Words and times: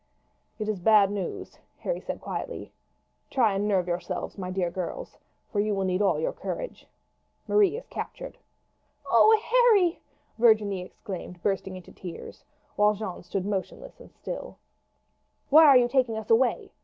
"It 0.57 0.67
is 0.67 0.79
bad 0.79 1.11
news," 1.11 1.59
Harry 1.81 1.99
said 2.01 2.19
quietly. 2.21 2.73
"Try 3.29 3.53
and 3.53 3.67
nerve 3.67 3.87
yourselves, 3.87 4.35
my 4.35 4.49
dear 4.49 4.71
girls, 4.71 5.19
for 5.51 5.59
you 5.59 5.75
will 5.75 5.83
need 5.85 6.01
all 6.01 6.19
your 6.19 6.33
courage. 6.33 6.87
Marie 7.47 7.77
is 7.77 7.85
captured." 7.85 8.39
"Oh, 9.11 9.39
Harry!" 9.43 10.01
Virginie 10.39 10.81
exclaimed, 10.81 11.43
bursting 11.43 11.75
into 11.75 11.91
tears, 11.91 12.43
while 12.77 12.95
Jeanne 12.95 13.21
stood 13.21 13.41
still 13.41 13.41
and 13.43 13.49
motionless. 13.51 13.99
"Why 15.51 15.65
are 15.67 15.77
you 15.77 15.87
taking 15.87 16.17
us 16.17 16.31
away?" 16.31 16.71